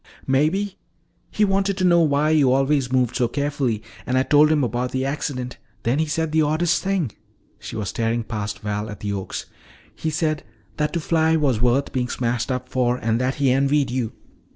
"Maybe. 0.25 0.79
He 1.29 1.45
wanted 1.45 1.77
to 1.77 1.83
know 1.83 1.99
why 2.01 2.31
you 2.31 2.51
always 2.51 2.91
moved 2.91 3.15
so 3.17 3.27
carefully. 3.27 3.83
And 4.07 4.17
I 4.17 4.23
told 4.23 4.51
him 4.51 4.63
about 4.63 4.93
the 4.93 5.05
accident. 5.05 5.57
Then 5.83 5.99
he 5.99 6.07
said 6.07 6.31
the 6.31 6.41
oddest 6.41 6.81
thing" 6.81 7.11
She 7.59 7.75
was 7.75 7.89
staring 7.89 8.23
past 8.23 8.61
Val 8.61 8.89
at 8.89 9.01
the 9.01 9.13
oaks. 9.13 9.45
"He 9.93 10.09
said 10.09 10.43
that 10.77 10.91
to 10.93 10.99
fly 10.99 11.35
was 11.35 11.61
worth 11.61 11.93
being 11.93 12.09
smashed 12.09 12.49
up 12.51 12.67
for 12.67 12.97
and 12.97 13.21
that 13.21 13.35
he 13.35 13.51
envied 13.51 13.91
you." 13.91 14.13